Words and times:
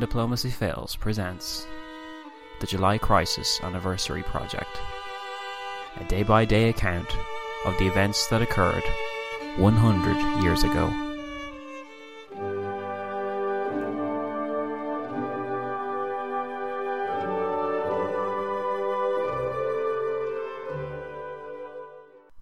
Diplomacy 0.00 0.48
Fails 0.48 0.96
presents 0.96 1.66
the 2.58 2.66
July 2.66 2.96
Crisis 2.96 3.60
Anniversary 3.62 4.22
Project, 4.22 4.80
a 6.00 6.04
day 6.04 6.22
by 6.22 6.46
day 6.46 6.70
account 6.70 7.14
of 7.66 7.76
the 7.78 7.86
events 7.86 8.26
that 8.28 8.40
occurred 8.40 8.82
100 9.58 10.42
years 10.42 10.64
ago. 10.64 10.88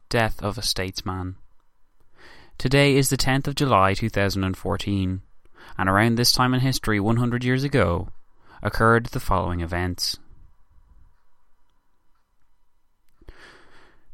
Death 0.08 0.40
of 0.44 0.58
a 0.58 0.62
Statesman. 0.62 1.34
Today 2.56 2.96
is 2.96 3.10
the 3.10 3.16
10th 3.16 3.48
of 3.48 3.56
July 3.56 3.94
2014, 3.94 5.22
and 5.76 5.88
around 5.88 6.16
this 6.16 6.32
time 6.32 6.54
in 6.54 6.60
history 6.60 7.00
100 7.00 7.44
years 7.44 7.64
ago 7.64 8.08
occurred 8.62 9.06
the 9.06 9.20
following 9.20 9.60
events. 9.60 10.18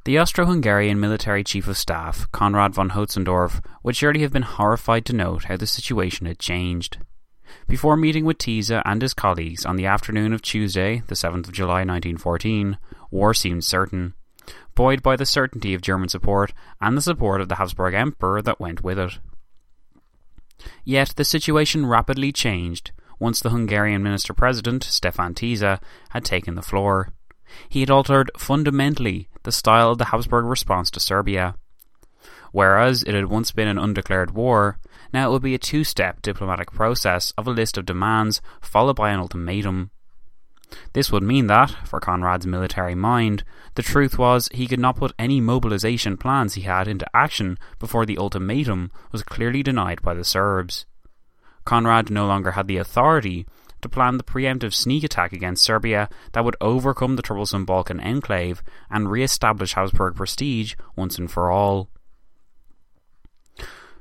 The 0.04 0.18
Austro-Hungarian 0.18 1.00
military 1.00 1.42
chief 1.42 1.66
of 1.66 1.78
staff, 1.78 2.30
Konrad 2.30 2.74
von 2.74 2.90
Hotzendorf, 2.90 3.64
would 3.82 3.96
surely 3.96 4.20
have 4.20 4.32
been 4.34 4.42
horrified 4.42 5.06
to 5.06 5.14
note 5.14 5.44
how 5.44 5.56
the 5.56 5.66
situation 5.66 6.26
had 6.26 6.38
changed. 6.38 6.98
Before 7.68 7.96
meeting 7.96 8.26
with 8.26 8.36
Tisza 8.36 8.82
and 8.84 9.00
his 9.00 9.14
colleagues 9.14 9.64
on 9.64 9.76
the 9.76 9.86
afternoon 9.86 10.34
of 10.34 10.42
Tuesday, 10.42 11.02
the 11.06 11.14
7th 11.14 11.46
of 11.46 11.52
July 11.52 11.84
1914, 11.84 12.76
war 13.10 13.32
seemed 13.32 13.64
certain, 13.64 14.12
buoyed 14.74 15.02
by 15.02 15.16
the 15.16 15.24
certainty 15.24 15.72
of 15.72 15.80
German 15.80 16.10
support 16.10 16.52
and 16.82 16.98
the 16.98 17.02
support 17.02 17.40
of 17.40 17.48
the 17.48 17.54
Habsburg 17.54 17.94
Emperor 17.94 18.42
that 18.42 18.60
went 18.60 18.84
with 18.84 18.98
it. 18.98 19.18
Yet 20.84 21.14
the 21.16 21.24
situation 21.24 21.86
rapidly 21.86 22.32
changed 22.32 22.92
once 23.18 23.40
the 23.40 23.50
Hungarian 23.50 24.02
minister-president, 24.02 24.84
Stefan 24.84 25.34
Tisza, 25.34 25.80
had 26.10 26.24
taken 26.24 26.54
the 26.54 26.62
floor. 26.62 27.12
He 27.68 27.80
had 27.80 27.90
altered 27.90 28.30
fundamentally 28.36 29.28
the 29.44 29.52
style 29.52 29.90
of 29.90 29.98
the 29.98 30.06
Habsburg 30.06 30.44
response 30.44 30.90
to 30.92 31.00
Serbia. 31.00 31.56
Whereas 32.52 33.02
it 33.02 33.14
had 33.14 33.26
once 33.26 33.50
been 33.52 33.68
an 33.68 33.78
undeclared 33.78 34.32
war, 34.32 34.78
now 35.12 35.28
it 35.28 35.32
would 35.32 35.42
be 35.42 35.54
a 35.54 35.58
two-step 35.58 36.22
diplomatic 36.22 36.72
process 36.72 37.32
of 37.36 37.46
a 37.46 37.52
list 37.52 37.76
of 37.76 37.86
demands 37.86 38.40
followed 38.60 38.96
by 38.96 39.10
an 39.10 39.20
ultimatum. 39.20 39.90
This 40.92 41.10
would 41.12 41.22
mean 41.22 41.46
that, 41.48 41.70
for 41.84 42.00
Conrad's 42.00 42.46
military 42.46 42.94
mind, 42.94 43.44
the 43.74 43.82
truth 43.82 44.18
was 44.18 44.48
he 44.52 44.66
could 44.66 44.80
not 44.80 44.96
put 44.96 45.14
any 45.18 45.40
mobilization 45.40 46.16
plans 46.16 46.54
he 46.54 46.62
had 46.62 46.88
into 46.88 47.06
action 47.14 47.58
before 47.78 48.06
the 48.06 48.18
ultimatum 48.18 48.90
was 49.12 49.22
clearly 49.22 49.62
denied 49.62 50.02
by 50.02 50.14
the 50.14 50.24
Serbs. 50.24 50.86
Conrad 51.64 52.10
no 52.10 52.26
longer 52.26 52.52
had 52.52 52.68
the 52.68 52.76
authority 52.76 53.46
to 53.80 53.88
plan 53.88 54.16
the 54.16 54.24
preemptive 54.24 54.72
sneak 54.72 55.04
attack 55.04 55.32
against 55.32 55.62
Serbia 55.62 56.08
that 56.32 56.44
would 56.44 56.56
overcome 56.60 57.16
the 57.16 57.22
troublesome 57.22 57.64
Balkan 57.64 58.00
enclave 58.00 58.62
and 58.90 59.10
re-establish 59.10 59.74
Habsburg 59.74 60.14
prestige 60.14 60.74
once 60.96 61.18
and 61.18 61.30
for 61.30 61.50
all. 61.50 61.90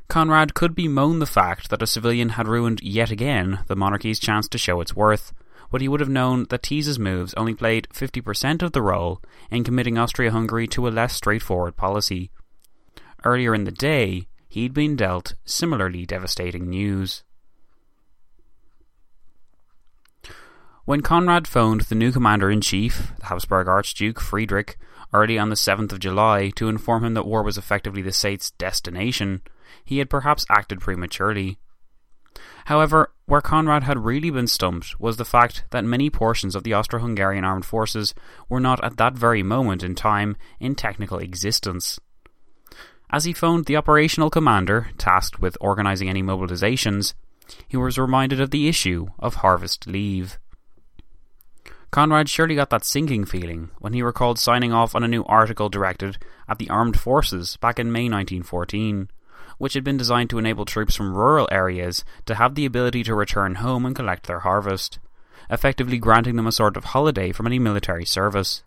Conrad 0.07 0.53
could 0.53 0.75
bemoan 0.75 1.19
the 1.19 1.25
fact 1.25 1.69
that 1.69 1.81
a 1.81 1.88
civilian 1.88 2.29
had 2.29 2.47
ruined 2.47 2.81
yet 2.81 3.12
again 3.12 3.59
the 3.68 3.75
monarchy's 3.75 4.19
chance 4.19 4.47
to 4.47 4.57
show 4.57 4.79
its 4.79 4.96
worth, 4.96 5.34
but 5.73 5.81
he 5.81 5.88
would 5.88 6.01
have 6.01 6.07
known 6.07 6.45
that 6.51 6.61
Tisza's 6.61 7.00
moves 7.00 7.34
only 7.34 7.56
played 7.56 7.88
50% 7.91 8.61
of 8.61 8.73
the 8.73 8.81
role 8.84 9.19
in 9.50 9.63
committing 9.63 9.97
Austria-Hungary 9.97 10.67
to 10.67 10.88
a 10.88 10.94
less 10.94 11.16
straightforward 11.16 11.75
policy. 11.75 12.29
Earlier 13.23 13.56
in 13.56 13.63
the 13.63 13.72
day, 13.72 14.28
he'd 14.47 14.72
been 14.72 14.95
dealt 14.95 15.34
similarly 15.45 16.06
devastating 16.06 16.69
news. 16.69 17.23
When 20.85 21.01
Conrad 21.01 21.47
phoned 21.47 21.81
the 21.81 21.95
new 21.95 22.11
commander-in-chief, 22.11 23.13
the 23.19 23.25
Habsburg 23.25 23.67
Archduke 23.67 24.19
Friedrich, 24.19 24.78
early 25.11 25.40
on 25.40 25.50
the 25.50 25.55
7th 25.55 25.91
of 25.91 25.97
July 25.97 26.51
to 26.55 26.69
inform 26.69 27.03
him 27.03 27.16
that 27.16 27.25
war 27.25 27.41
was 27.41 27.57
effectively 27.57 28.03
the 28.03 28.11
state's 28.11 28.51
destination, 28.51 29.41
he 29.84 29.97
had 29.97 30.07
perhaps 30.11 30.45
acted 30.51 30.81
prematurely. 30.81 31.57
However, 32.66 33.12
where 33.25 33.41
Conrad 33.41 33.84
had 33.84 34.06
really 34.06 34.29
been 34.29 34.47
stumped 34.47 35.00
was 35.00 35.18
the 35.18 35.25
fact 35.25 35.66
that 35.72 35.84
many 35.84 36.09
portions 36.09 36.56
of 36.56 36.63
the 36.63 36.74
Austro-Hungarian 36.74 37.44
armed 37.44 37.66
forces 37.66 38.13
were 38.50 38.59
not 38.59 38.84
at 38.84 38.97
that 38.97 39.13
very 39.13 39.44
moment 39.44 39.84
in 39.84 39.96
time 39.96 40.38
in 40.59 40.75
technical 40.75 41.18
existence. 41.18 42.00
As 43.09 43.25
he 43.25 43.34
phoned 43.34 43.66
the 43.66 43.75
operational 43.75 44.29
commander, 44.29 44.90
tasked 44.97 45.40
with 45.40 45.57
organising 45.62 46.09
any 46.09 46.23
mobilizations, 46.23 47.13
he 47.68 47.78
was 47.78 47.97
reminded 47.97 48.40
of 48.41 48.52
the 48.52 48.68
issue 48.68 49.07
of 49.19 49.35
harvest 49.35 49.85
leave. 49.85 50.40
Conrad 51.91 52.28
surely 52.28 52.56
got 52.56 52.72
that 52.72 52.84
sinking 52.84 53.25
feeling 53.25 53.69
when 53.78 53.94
he 53.94 54.02
recalled 54.02 54.40
signing 54.40 54.73
off 54.73 54.96
on 54.96 55.03
a 55.03 55.07
new 55.07 55.23
article 55.25 55.69
directed 55.69 56.18
at 56.47 56.57
the 56.57 56.69
armed 56.69 57.00
forces 57.00 57.57
back 57.57 57.78
in 57.78 57.91
May 57.91 58.09
1914, 58.09 59.09
which 59.63 59.75
had 59.75 59.84
been 59.85 59.96
designed 59.96 60.29
to 60.29 60.38
enable 60.38 60.66
troops 60.66 60.94
from 60.94 61.13
rural 61.13 61.47
areas 61.50 62.03
to 62.25 62.35
have 62.35 62.53
the 62.53 62.66
ability 62.66 63.01
to 63.01 63.16
return 63.16 63.56
home 63.56 63.85
and 63.85 63.96
collect 63.96 64.28
their 64.28 64.40
harvest, 64.40 65.00
effectively 65.50 65.97
granting 65.97 66.35
them 66.35 66.46
a 66.46 66.51
sort 66.51 66.75
of 66.75 66.84
holiday 66.84 67.31
from 67.31 67.47
any 67.47 67.57
military 67.57 68.03
service. 68.03 68.62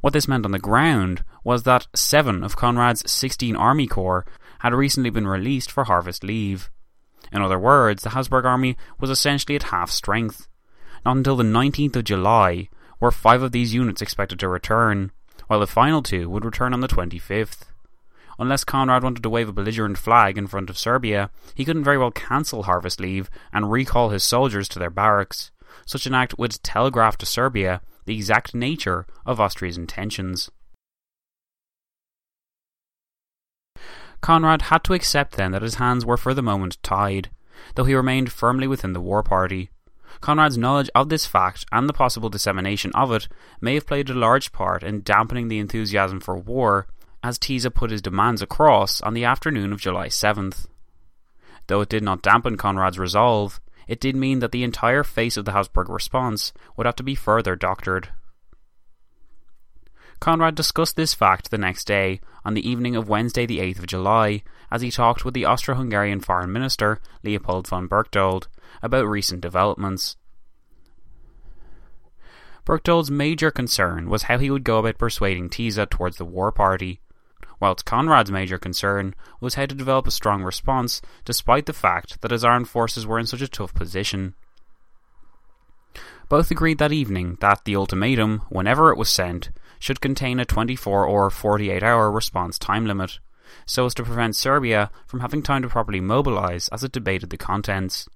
What 0.00 0.12
this 0.12 0.28
meant 0.28 0.44
on 0.44 0.52
the 0.52 0.60
ground 0.60 1.24
was 1.42 1.64
that 1.64 1.88
seven 1.92 2.44
of 2.44 2.54
Conrad's 2.54 3.10
16 3.10 3.56
army 3.56 3.88
corps 3.88 4.24
had 4.60 4.72
recently 4.72 5.10
been 5.10 5.26
released 5.26 5.72
for 5.72 5.82
harvest 5.82 6.22
leave. 6.22 6.70
In 7.32 7.42
other 7.42 7.58
words, 7.58 8.04
the 8.04 8.10
Habsburg 8.10 8.44
army 8.44 8.76
was 9.00 9.10
essentially 9.10 9.56
at 9.56 9.72
half 9.74 9.90
strength. 9.90 10.46
Not 11.04 11.16
until 11.16 11.34
the 11.34 11.42
19th 11.42 11.96
of 11.96 12.04
July 12.04 12.68
were 13.00 13.10
five 13.10 13.42
of 13.42 13.50
these 13.50 13.74
units 13.74 14.00
expected 14.00 14.38
to 14.38 14.48
return, 14.48 15.10
while 15.48 15.58
the 15.58 15.66
final 15.66 16.00
two 16.00 16.30
would 16.30 16.44
return 16.44 16.72
on 16.72 16.80
the 16.80 16.86
25th. 16.86 17.69
Unless 18.40 18.64
Conrad 18.64 19.02
wanted 19.02 19.22
to 19.22 19.28
wave 19.28 19.50
a 19.50 19.52
belligerent 19.52 19.98
flag 19.98 20.38
in 20.38 20.46
front 20.46 20.70
of 20.70 20.78
Serbia, 20.78 21.30
he 21.54 21.66
couldn't 21.66 21.84
very 21.84 21.98
well 21.98 22.10
cancel 22.10 22.62
harvest 22.62 22.98
leave 22.98 23.28
and 23.52 23.70
recall 23.70 24.08
his 24.08 24.24
soldiers 24.24 24.66
to 24.70 24.78
their 24.78 24.88
barracks. 24.88 25.50
Such 25.84 26.06
an 26.06 26.14
act 26.14 26.38
would 26.38 26.58
telegraph 26.62 27.18
to 27.18 27.26
Serbia 27.26 27.82
the 28.06 28.16
exact 28.16 28.54
nature 28.54 29.06
of 29.26 29.40
Austria's 29.40 29.76
intentions. 29.76 30.50
Conrad 34.22 34.62
had 34.62 34.84
to 34.84 34.94
accept 34.94 35.36
then 35.36 35.52
that 35.52 35.62
his 35.62 35.74
hands 35.74 36.06
were 36.06 36.16
for 36.16 36.32
the 36.32 36.42
moment 36.42 36.82
tied, 36.82 37.28
though 37.74 37.84
he 37.84 37.94
remained 37.94 38.32
firmly 38.32 38.66
within 38.66 38.94
the 38.94 39.02
war 39.02 39.22
party. 39.22 39.68
Conrad's 40.22 40.56
knowledge 40.56 40.90
of 40.94 41.10
this 41.10 41.26
fact 41.26 41.66
and 41.70 41.86
the 41.86 41.92
possible 41.92 42.30
dissemination 42.30 42.90
of 42.94 43.12
it 43.12 43.28
may 43.60 43.74
have 43.74 43.86
played 43.86 44.08
a 44.08 44.14
large 44.14 44.50
part 44.50 44.82
in 44.82 45.02
dampening 45.02 45.48
the 45.48 45.58
enthusiasm 45.58 46.20
for 46.20 46.38
war 46.38 46.86
as 47.22 47.38
Tisza 47.38 47.72
put 47.72 47.90
his 47.90 48.02
demands 48.02 48.42
across 48.42 49.00
on 49.00 49.14
the 49.14 49.24
afternoon 49.24 49.72
of 49.72 49.80
July 49.80 50.08
7th. 50.08 50.66
Though 51.66 51.82
it 51.82 51.88
did 51.88 52.02
not 52.02 52.22
dampen 52.22 52.56
Conrad's 52.56 52.98
resolve, 52.98 53.60
it 53.86 54.00
did 54.00 54.16
mean 54.16 54.38
that 54.38 54.52
the 54.52 54.64
entire 54.64 55.04
face 55.04 55.36
of 55.36 55.44
the 55.44 55.52
Habsburg 55.52 55.88
response 55.88 56.52
would 56.76 56.86
have 56.86 56.96
to 56.96 57.02
be 57.02 57.14
further 57.14 57.56
doctored. 57.56 58.08
Conrad 60.20 60.54
discussed 60.54 60.96
this 60.96 61.14
fact 61.14 61.50
the 61.50 61.58
next 61.58 61.86
day, 61.86 62.20
on 62.44 62.54
the 62.54 62.68
evening 62.68 62.94
of 62.94 63.08
Wednesday, 63.08 63.46
the 63.46 63.58
8th 63.58 63.78
of 63.80 63.86
July, 63.86 64.42
as 64.70 64.82
he 64.82 64.90
talked 64.90 65.24
with 65.24 65.34
the 65.34 65.46
Austro 65.46 65.74
Hungarian 65.74 66.20
Foreign 66.20 66.52
Minister, 66.52 67.00
Leopold 67.22 67.66
von 67.66 67.86
Berchtold, 67.86 68.48
about 68.82 69.08
recent 69.08 69.40
developments. 69.40 70.16
Berchtold's 72.64 73.10
major 73.10 73.50
concern 73.50 74.10
was 74.10 74.24
how 74.24 74.38
he 74.38 74.50
would 74.50 74.62
go 74.62 74.78
about 74.78 74.98
persuading 74.98 75.48
Tisza 75.48 75.88
towards 75.88 76.18
the 76.18 76.24
war 76.24 76.52
party, 76.52 77.00
whilst 77.60 77.84
Conrad's 77.84 78.30
major 78.30 78.58
concern 78.58 79.14
was 79.40 79.54
how 79.54 79.66
to 79.66 79.74
develop 79.74 80.06
a 80.06 80.10
strong 80.10 80.42
response 80.42 81.00
despite 81.24 81.66
the 81.66 81.72
fact 81.72 82.20
that 82.22 82.30
his 82.30 82.44
armed 82.44 82.68
forces 82.68 83.06
were 83.06 83.18
in 83.18 83.26
such 83.26 83.42
a 83.42 83.48
tough 83.48 83.74
position. 83.74 84.34
Both 86.28 86.50
agreed 86.50 86.78
that 86.78 86.92
evening 86.92 87.36
that 87.40 87.64
the 87.64 87.76
ultimatum, 87.76 88.42
whenever 88.48 88.90
it 88.90 88.98
was 88.98 89.08
sent, 89.08 89.50
should 89.80 90.00
contain 90.00 90.38
a 90.38 90.44
24 90.44 91.04
or 91.04 91.28
48 91.28 91.82
hour 91.82 92.10
response 92.10 92.58
time 92.58 92.86
limit, 92.86 93.18
so 93.66 93.86
as 93.86 93.94
to 93.94 94.04
prevent 94.04 94.36
Serbia 94.36 94.90
from 95.06 95.20
having 95.20 95.42
time 95.42 95.62
to 95.62 95.68
properly 95.68 96.00
mobilise 96.00 96.68
as 96.68 96.84
it 96.84 96.92
debated 96.92 97.30
the 97.30 97.36
contents. 97.36 98.08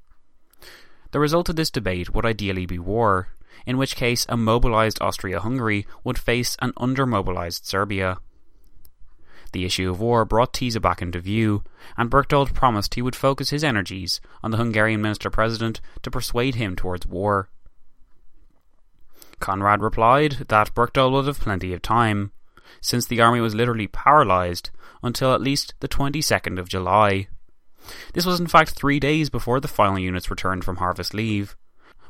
The 1.10 1.20
result 1.20 1.48
of 1.48 1.56
this 1.56 1.70
debate 1.70 2.14
would 2.14 2.26
ideally 2.26 2.66
be 2.66 2.78
war, 2.78 3.28
in 3.66 3.78
which 3.78 3.96
case 3.96 4.26
a 4.28 4.36
mobilised 4.36 5.00
Austria 5.00 5.40
Hungary 5.40 5.86
would 6.02 6.18
face 6.18 6.56
an 6.60 6.72
under 6.76 7.06
mobilised 7.06 7.66
Serbia. 7.66 8.18
The 9.54 9.64
issue 9.64 9.88
of 9.88 10.00
war 10.00 10.24
brought 10.24 10.52
Tisza 10.52 10.82
back 10.82 11.00
into 11.00 11.20
view, 11.20 11.62
and 11.96 12.10
Berchtold 12.10 12.52
promised 12.54 12.94
he 12.94 13.02
would 13.02 13.14
focus 13.14 13.50
his 13.50 13.62
energies 13.62 14.20
on 14.42 14.50
the 14.50 14.56
Hungarian 14.56 15.00
Minister 15.00 15.30
President 15.30 15.80
to 16.02 16.10
persuade 16.10 16.56
him 16.56 16.74
towards 16.74 17.06
war. 17.06 17.48
Conrad 19.38 19.80
replied 19.80 20.46
that 20.48 20.74
Berchtold 20.74 21.12
would 21.12 21.28
have 21.28 21.38
plenty 21.38 21.72
of 21.72 21.82
time, 21.82 22.32
since 22.80 23.06
the 23.06 23.20
army 23.20 23.40
was 23.40 23.54
literally 23.54 23.86
paralysed 23.86 24.72
until 25.04 25.32
at 25.32 25.40
least 25.40 25.74
the 25.78 25.86
22nd 25.86 26.58
of 26.58 26.68
July. 26.68 27.28
This 28.12 28.26
was 28.26 28.40
in 28.40 28.48
fact 28.48 28.72
three 28.72 28.98
days 28.98 29.30
before 29.30 29.60
the 29.60 29.68
final 29.68 30.00
units 30.00 30.30
returned 30.30 30.64
from 30.64 30.78
harvest 30.78 31.14
leave, 31.14 31.56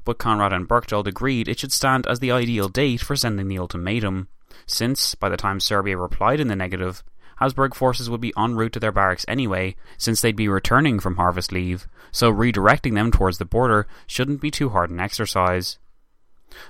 but 0.06 0.17
Conrad 0.17 0.55
and 0.55 0.67
Berchtold 0.67 1.06
agreed 1.06 1.49
it 1.49 1.58
should 1.58 1.73
stand 1.73 2.06
as 2.06 2.20
the 2.20 2.32
ideal 2.32 2.70
date 2.70 3.02
for 3.02 3.14
sending 3.17 3.49
the 3.49 3.58
ultimatum, 3.58 4.29
since, 4.67 5.14
by 5.14 5.29
the 5.29 5.37
time 5.37 5.61
Serbia 5.61 5.99
replied 5.99 6.40
in 6.40 6.49
the 6.49 6.56
negative, 6.56 7.05
Habsburg 7.37 7.75
forces 7.75 8.09
would 8.09 8.21
be 8.21 8.33
en 8.37 8.55
route 8.55 8.73
to 8.75 8.81
their 8.81 8.93
barracks 8.93 9.25
anyway, 9.29 9.77
since 9.99 10.21
they'd 10.21 10.37
be 10.37 10.49
returning 10.49 11.01
from 11.01 11.17
harvest 11.17 11.53
leave, 11.53 11.87
so 12.13 12.33
redirecting 12.33 12.95
them 12.95 13.11
towards 13.11 13.39
the 13.39 13.45
border 13.45 13.87
shouldn't 14.07 14.41
be 14.41 14.51
too 14.51 14.71
hard 14.71 14.91
an 14.91 15.01
exercise. 15.01 15.79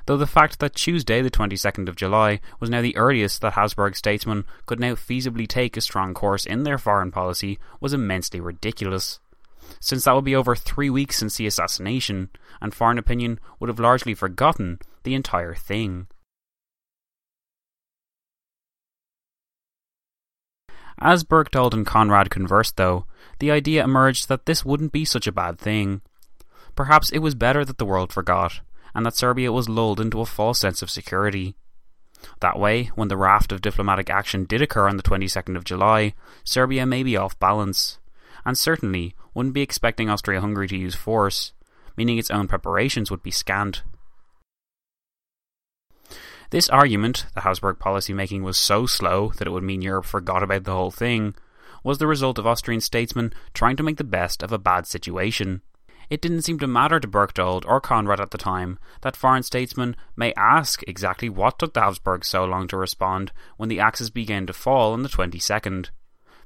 Though 0.06 0.16
the 0.16 0.26
fact 0.26 0.60
that 0.60 0.74
Tuesday, 0.74 1.20
the 1.20 1.30
22nd 1.30 1.88
of 1.88 1.96
July, 1.96 2.40
was 2.58 2.70
now 2.70 2.80
the 2.80 2.96
earliest 2.96 3.40
that 3.42 3.52
Habsburg 3.52 3.96
statesmen 3.96 4.46
could 4.66 4.80
now 4.80 4.94
feasibly 4.94 5.46
take 5.46 5.76
a 5.76 5.82
strong 5.82 6.14
course 6.14 6.46
in 6.46 6.62
their 6.62 6.78
foreign 6.78 7.10
policy 7.10 7.58
was 7.80 7.92
immensely 7.92 8.40
ridiculous. 8.40 9.20
Since 9.80 10.04
that 10.04 10.14
would 10.14 10.24
be 10.24 10.36
over 10.36 10.54
three 10.54 10.90
weeks 10.90 11.18
since 11.18 11.36
the 11.36 11.46
assassination, 11.46 12.30
and 12.60 12.74
foreign 12.74 12.98
opinion 12.98 13.38
would 13.60 13.68
have 13.68 13.80
largely 13.80 14.14
forgotten 14.14 14.78
the 15.02 15.14
entire 15.14 15.54
thing. 15.54 16.06
As 20.98 21.24
Berchtold 21.24 21.74
and 21.74 21.86
Conrad 21.86 22.30
conversed, 22.30 22.76
though, 22.76 23.06
the 23.38 23.50
idea 23.50 23.84
emerged 23.84 24.28
that 24.28 24.46
this 24.46 24.64
wouldn't 24.64 24.92
be 24.92 25.04
such 25.04 25.26
a 25.26 25.32
bad 25.32 25.58
thing. 25.58 26.00
Perhaps 26.76 27.10
it 27.10 27.18
was 27.18 27.34
better 27.34 27.64
that 27.64 27.78
the 27.78 27.86
world 27.86 28.12
forgot, 28.12 28.60
and 28.94 29.04
that 29.04 29.16
Serbia 29.16 29.52
was 29.52 29.68
lulled 29.68 30.00
into 30.00 30.20
a 30.20 30.26
false 30.26 30.58
sense 30.58 30.82
of 30.82 30.90
security. 30.90 31.56
That 32.40 32.58
way, 32.58 32.90
when 32.94 33.08
the 33.08 33.16
raft 33.16 33.52
of 33.52 33.60
diplomatic 33.60 34.08
action 34.08 34.44
did 34.44 34.62
occur 34.62 34.88
on 34.88 34.96
the 34.96 35.02
22nd 35.02 35.56
of 35.56 35.64
July, 35.64 36.14
Serbia 36.42 36.86
may 36.86 37.02
be 37.02 37.16
off 37.16 37.38
balance, 37.38 37.98
and 38.44 38.56
certainly 38.56 39.14
wouldn't 39.34 39.54
be 39.54 39.62
expecting 39.62 40.08
Austria 40.08 40.40
Hungary 40.40 40.68
to 40.68 40.76
use 40.76 40.94
force, 40.94 41.52
meaning 41.96 42.18
its 42.18 42.30
own 42.30 42.48
preparations 42.48 43.10
would 43.10 43.22
be 43.22 43.30
scant. 43.30 43.82
This 46.54 46.68
argument, 46.68 47.26
the 47.34 47.40
Habsburg 47.40 47.80
policy 47.80 48.12
making 48.12 48.44
was 48.44 48.56
so 48.56 48.86
slow 48.86 49.32
that 49.38 49.48
it 49.48 49.50
would 49.50 49.64
mean 49.64 49.82
Europe 49.82 50.04
forgot 50.04 50.44
about 50.44 50.62
the 50.62 50.70
whole 50.70 50.92
thing, 50.92 51.34
was 51.82 51.98
the 51.98 52.06
result 52.06 52.38
of 52.38 52.46
Austrian 52.46 52.80
statesmen 52.80 53.34
trying 53.54 53.74
to 53.74 53.82
make 53.82 53.96
the 53.96 54.04
best 54.04 54.40
of 54.40 54.52
a 54.52 54.56
bad 54.56 54.86
situation. 54.86 55.62
It 56.08 56.20
didn't 56.20 56.42
seem 56.42 56.60
to 56.60 56.68
matter 56.68 57.00
to 57.00 57.08
Berchtold 57.08 57.64
or 57.66 57.80
Conrad 57.80 58.20
at 58.20 58.30
the 58.30 58.38
time 58.38 58.78
that 59.00 59.16
foreign 59.16 59.42
statesmen 59.42 59.96
may 60.14 60.32
ask 60.36 60.80
exactly 60.86 61.28
what 61.28 61.58
took 61.58 61.74
the 61.74 61.80
Habsburgs 61.80 62.28
so 62.28 62.44
long 62.44 62.68
to 62.68 62.76
respond 62.76 63.32
when 63.56 63.68
the 63.68 63.80
Axis 63.80 64.10
began 64.10 64.46
to 64.46 64.52
fall 64.52 64.92
on 64.92 65.02
the 65.02 65.08
22nd, 65.08 65.88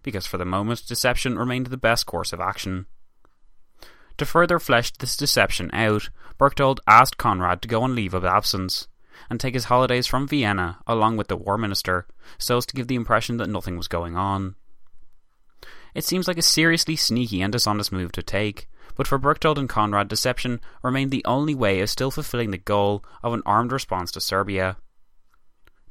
because 0.03 0.27
for 0.27 0.39
the 0.39 0.47
moment 0.47 0.87
deception 0.87 1.39
remained 1.39 1.67
the 1.67 1.77
best 1.77 2.07
course 2.07 2.33
of 2.33 2.41
action. 2.41 2.87
To 4.17 4.25
further 4.25 4.59
flesh 4.59 4.91
this 4.91 5.19
deception 5.19 5.69
out, 5.75 6.09
Berchtold 6.39 6.81
asked 6.87 7.19
Conrad 7.19 7.61
to 7.61 7.69
go 7.69 7.83
on 7.83 7.95
leave 7.95 8.15
of 8.15 8.25
absence 8.25 8.89
and 9.29 9.39
take 9.39 9.55
his 9.55 9.65
holidays 9.65 10.07
from 10.07 10.29
Vienna 10.29 10.79
along 10.87 11.17
with 11.17 11.29
the 11.29 11.37
War 11.37 11.59
Minister, 11.59 12.07
so 12.39 12.59
as 12.59 12.67
to 12.67 12.75
give 12.75 12.89
the 12.89 12.95
impression 12.95 13.37
that 13.39 13.49
nothing 13.49 13.77
was 13.77 13.89
going 13.89 14.17
on. 14.17 14.55
It 15.95 16.05
seems 16.05 16.29
like 16.29 16.39
a 16.39 16.43
seriously 16.43 16.97
sneaky 16.97 17.43
and 17.43 17.53
dishonest 17.53 17.93
move 17.93 18.13
to 18.13 18.23
take, 18.23 18.69
but 18.95 19.07
for 19.07 19.19
Berchtold 19.19 19.59
and 19.59 19.69
Conrad, 19.69 20.09
deception 20.09 20.61
remained 20.83 21.11
the 21.11 21.25
only 21.25 21.55
way 21.55 21.81
of 21.81 21.91
still 21.91 22.11
fulfilling 22.11 22.51
the 22.51 22.59
goal 22.59 23.05
of 23.23 23.33
an 23.33 23.43
armed 23.47 23.73
response 23.73 24.11
to 24.13 24.21
Serbia. 24.21 24.77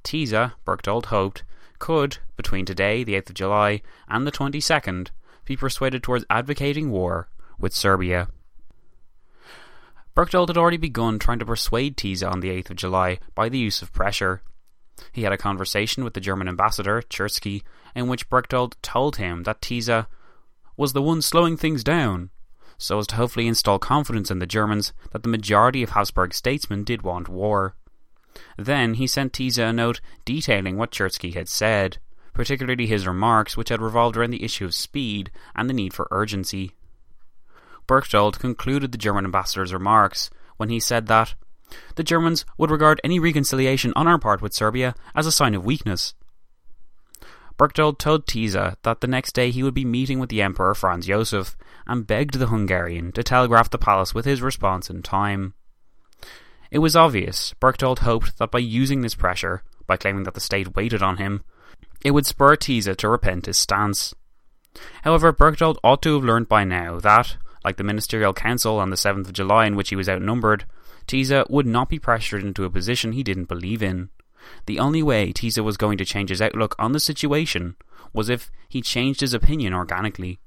Tisza, 0.04 0.54
Berchtold 0.66 1.08
hoped, 1.08 1.44
could, 1.80 2.18
between 2.36 2.66
today, 2.66 3.04
the 3.04 3.14
8th 3.14 3.30
of 3.30 3.36
July, 3.36 3.82
and 4.08 4.26
the 4.26 4.32
22nd, 4.32 5.10
be 5.46 5.56
persuaded 5.56 6.04
towards 6.04 6.26
advocating 6.30 6.92
war 6.92 7.30
with 7.60 7.74
Serbia. 7.74 8.30
Berchtold 10.18 10.50
had 10.50 10.58
already 10.58 10.78
begun 10.78 11.20
trying 11.20 11.38
to 11.38 11.46
persuade 11.46 11.96
Tisza 11.96 12.28
on 12.28 12.40
the 12.40 12.50
8th 12.50 12.72
of 12.72 12.78
July 12.78 13.20
by 13.36 13.50
the 13.50 13.60
use 13.60 13.84
of 13.84 13.94
pressure. 13.94 14.42
He 15.12 15.22
had 15.22 15.32
a 15.32 15.38
conversation 15.38 16.04
with 16.04 16.16
the 16.16 16.20
German 16.20 16.48
ambassador, 16.48 17.04
Tschirschky, 17.04 17.62
in 17.94 18.08
which 18.08 18.28
Berchtold 18.28 18.78
told 18.82 19.18
him 19.18 19.44
that 19.44 19.62
Tisza 19.62 20.08
was 20.76 20.94
the 20.94 21.04
one 21.04 21.22
slowing 21.22 21.56
things 21.56 21.84
down, 21.84 22.32
so 22.80 22.98
as 22.98 23.06
to 23.06 23.16
hopefully 23.16 23.46
install 23.46 23.78
confidence 23.78 24.32
in 24.32 24.40
the 24.40 24.48
Germans 24.48 24.92
that 25.12 25.22
the 25.22 25.30
majority 25.30 25.84
of 25.84 25.92
Habsburg 25.92 26.34
statesmen 26.34 26.84
did 26.84 27.04
want 27.04 27.30
war. 27.30 27.76
Then 28.58 28.96
he 28.96 29.06
sent 29.06 29.34
Tisza 29.34 29.70
a 29.70 29.72
note 29.72 30.02
detailing 30.26 30.78
what 30.78 30.90
Tschirschky 30.90 31.36
had 31.36 31.48
said, 31.48 32.00
particularly 32.34 32.88
his 32.88 33.06
remarks 33.06 33.56
which 33.56 33.70
had 33.70 33.84
revolved 33.84 34.18
around 34.18 34.32
the 34.32 34.44
issue 34.44 34.66
of 34.66 34.74
speed 34.74 35.30
and 35.56 35.70
the 35.70 35.76
need 35.76 35.94
for 35.94 36.08
urgency. 36.10 36.74
Berchtold 37.88 38.40
concluded 38.40 38.92
the 38.92 38.98
German 38.98 39.26
ambassador's 39.26 39.74
remarks 39.74 40.30
when 40.58 40.70
he 40.70 40.80
said 40.80 41.08
that 41.08 41.34
the 41.96 42.04
Germans 42.04 42.46
would 42.58 42.72
regard 42.72 43.02
any 43.04 43.20
reconciliation 43.20 43.94
on 43.96 44.08
our 44.08 44.20
part 44.20 44.42
with 44.42 44.54
Serbia 44.54 44.96
as 45.16 45.26
a 45.26 45.32
sign 45.32 45.56
of 45.56 45.66
weakness. 45.66 46.14
Berchtold 47.58 47.98
told 47.98 48.28
Tisza 48.28 48.76
that 48.84 49.02
the 49.02 49.08
next 49.08 49.34
day 49.34 49.50
he 49.50 49.64
would 49.64 49.74
be 49.74 49.86
meeting 49.86 50.20
with 50.20 50.30
the 50.30 50.42
Emperor 50.42 50.76
Franz 50.76 51.08
Josef 51.08 51.58
and 51.88 52.06
begged 52.06 52.36
the 52.36 52.48
Hungarian 52.48 53.12
to 53.14 53.24
telegraph 53.24 53.70
the 53.70 53.80
palace 53.80 54.14
with 54.14 54.26
his 54.26 54.42
response 54.42 54.90
in 54.90 55.02
time. 55.02 55.56
It 56.70 56.80
was 56.80 56.96
obvious 56.96 57.54
Berchtold 57.60 58.00
hoped 58.00 58.38
that 58.38 58.52
by 58.52 58.60
using 58.60 59.02
this 59.02 59.16
pressure, 59.16 59.64
by 59.88 59.98
claiming 59.98 60.24
that 60.24 60.36
the 60.36 60.40
state 60.40 60.76
waited 60.76 61.02
on 61.02 61.18
him, 61.18 61.44
it 62.04 62.12
would 62.12 62.28
spur 62.28 62.56
Tisza 62.56 62.96
to 62.98 63.10
repent 63.10 63.48
his 63.48 63.58
stance. 63.58 64.14
However, 65.02 65.32
Berchtold 65.32 65.80
ought 65.84 66.04
to 66.04 66.14
have 66.14 66.24
learned 66.24 66.48
by 66.48 66.64
now 66.64 67.00
that, 67.00 67.38
like 67.68 67.76
the 67.76 67.84
Ministerial 67.84 68.34
Council 68.34 68.80
on 68.80 68.92
the 68.92 68.96
7th 68.96 69.28
of 69.28 69.34
July 69.34 69.66
in 69.66 69.76
which 69.76 69.90
he 69.90 69.98
was 69.98 70.08
outnumbered, 70.08 70.64
Tisza 71.06 71.50
would 71.50 71.68
not 71.68 71.90
be 71.90 72.00
pressured 72.00 72.42
into 72.42 72.64
a 72.64 72.70
position 72.70 73.12
he 73.12 73.24
didn't 73.24 73.50
believe 73.50 73.84
in. 73.84 74.10
The 74.68 74.80
only 74.80 75.04
way 75.04 75.34
Tisza 75.34 75.62
was 75.62 75.76
going 75.76 75.98
to 75.98 76.06
change 76.06 76.30
his 76.30 76.42
outlook 76.42 76.78
on 76.80 76.94
the 76.94 77.00
situation 77.02 77.76
was 78.14 78.30
if 78.30 78.50
he 78.70 78.82
changed 78.82 79.20
his 79.20 79.34
opinion 79.34 79.74
organically. 79.74 80.40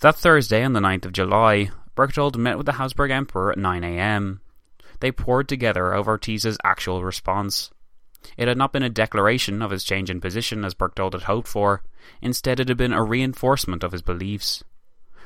That 0.00 0.16
Thursday, 0.16 0.64
on 0.64 0.72
the 0.72 0.80
9th 0.80 1.04
of 1.04 1.12
July, 1.12 1.70
Berchtold 1.94 2.38
met 2.38 2.56
with 2.56 2.64
the 2.64 2.72
Habsburg 2.72 3.10
Emperor 3.10 3.52
at 3.52 3.58
9am. 3.58 4.40
They 5.00 5.12
pored 5.12 5.46
together 5.46 5.92
over 5.92 6.16
Tisza's 6.16 6.56
actual 6.64 7.04
response. 7.04 7.70
It 8.36 8.48
had 8.48 8.56
not 8.56 8.72
been 8.72 8.82
a 8.82 8.88
declaration 8.88 9.60
of 9.60 9.70
his 9.70 9.84
change 9.84 10.08
in 10.08 10.20
position 10.20 10.64
as 10.64 10.74
Berchtold 10.74 11.12
had 11.12 11.24
hoped 11.24 11.48
for, 11.48 11.82
instead, 12.20 12.60
it 12.60 12.68
had 12.68 12.76
been 12.76 12.92
a 12.92 13.02
reinforcement 13.02 13.82
of 13.82 13.92
his 13.92 14.02
beliefs. 14.02 14.62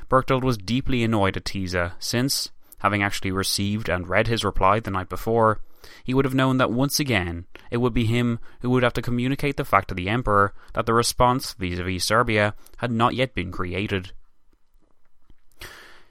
Berchtold 0.09 0.43
was 0.43 0.57
deeply 0.57 1.03
annoyed 1.03 1.37
at 1.37 1.45
Tisza, 1.45 1.93
since, 1.99 2.51
having 2.79 3.01
actually 3.01 3.31
received 3.31 3.89
and 3.89 4.07
read 4.07 4.27
his 4.27 4.43
reply 4.43 4.79
the 4.79 4.91
night 4.91 5.09
before, 5.09 5.61
he 6.03 6.13
would 6.13 6.25
have 6.25 6.33
known 6.33 6.57
that 6.57 6.71
once 6.71 6.99
again 6.99 7.45
it 7.71 7.77
would 7.77 7.93
be 7.93 8.05
him 8.05 8.39
who 8.61 8.69
would 8.69 8.83
have 8.83 8.93
to 8.93 9.01
communicate 9.01 9.57
the 9.57 9.65
fact 9.65 9.89
to 9.89 9.95
the 9.95 10.09
Emperor 10.09 10.53
that 10.73 10.85
the 10.85 10.93
response 10.93 11.53
vis 11.53 11.79
a 11.79 11.83
vis 11.83 12.03
Serbia 12.03 12.53
had 12.77 12.91
not 12.91 13.15
yet 13.15 13.33
been 13.33 13.51
created. 13.51 14.11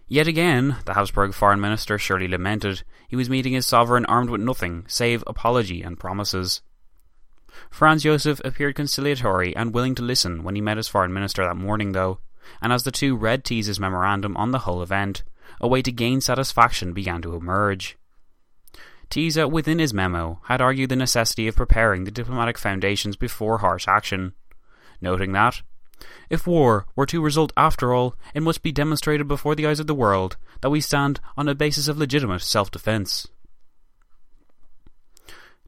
Yet 0.06 0.26
again, 0.26 0.76
the 0.84 0.94
Habsburg 0.94 1.32
foreign 1.32 1.60
minister 1.60 1.98
surely 1.98 2.28
lamented, 2.28 2.82
he 3.08 3.16
was 3.16 3.30
meeting 3.30 3.52
his 3.52 3.66
sovereign 3.66 4.04
armed 4.06 4.30
with 4.30 4.40
nothing 4.40 4.84
save 4.86 5.24
apology 5.26 5.82
and 5.82 5.98
promises. 5.98 6.60
Franz 7.70 8.02
Josef 8.02 8.40
appeared 8.44 8.74
conciliatory 8.74 9.54
and 9.56 9.72
willing 9.72 9.94
to 9.94 10.02
listen 10.02 10.42
when 10.42 10.56
he 10.56 10.60
met 10.60 10.76
his 10.76 10.88
foreign 10.88 11.12
minister 11.12 11.44
that 11.44 11.56
morning, 11.56 11.92
though, 11.92 12.18
and 12.60 12.72
as 12.72 12.84
the 12.84 12.90
two 12.90 13.16
read 13.16 13.44
Tisza's 13.44 13.80
memorandum 13.80 14.36
on 14.36 14.50
the 14.50 14.60
whole 14.60 14.82
event, 14.82 15.22
a 15.60 15.68
way 15.68 15.82
to 15.82 15.92
gain 15.92 16.20
satisfaction 16.20 16.92
began 16.92 17.22
to 17.22 17.34
emerge. 17.34 17.96
Tisza, 19.10 19.50
within 19.50 19.78
his 19.78 19.94
memo, 19.94 20.40
had 20.44 20.60
argued 20.60 20.90
the 20.90 20.96
necessity 20.96 21.46
of 21.46 21.56
preparing 21.56 22.04
the 22.04 22.10
diplomatic 22.10 22.58
foundations 22.58 23.16
before 23.16 23.58
harsh 23.58 23.86
action, 23.86 24.34
noting 25.00 25.32
that, 25.32 25.62
if 26.30 26.46
war 26.46 26.86
were 26.96 27.06
to 27.06 27.22
result 27.22 27.52
after 27.56 27.92
all, 27.92 28.16
it 28.34 28.42
must 28.42 28.62
be 28.62 28.72
demonstrated 28.72 29.28
before 29.28 29.54
the 29.54 29.66
eyes 29.66 29.80
of 29.80 29.86
the 29.86 29.94
world 29.94 30.36
that 30.60 30.70
we 30.70 30.80
stand 30.80 31.20
on 31.36 31.48
a 31.48 31.54
basis 31.54 31.88
of 31.88 31.98
legitimate 31.98 32.42
self 32.42 32.70
defence. 32.70 33.28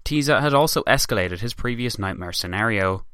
Tisza 0.04 0.40
had 0.40 0.54
also 0.54 0.82
escalated 0.84 1.40
his 1.40 1.54
previous 1.54 1.98
nightmare 1.98 2.32
scenario. 2.32 3.04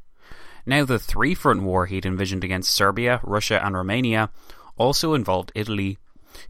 Now, 0.65 0.85
the 0.85 0.99
three 0.99 1.35
front 1.35 1.63
war 1.63 1.87
he'd 1.87 2.07
envisioned 2.07 2.45
against 2.45 2.73
Serbia, 2.73 3.21
Russia, 3.23 3.65
and 3.65 3.75
Romania 3.75 4.31
also 4.77 5.15
involved 5.15 5.53
Italy, 5.55 5.99